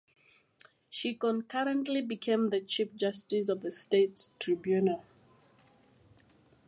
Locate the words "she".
0.89-1.13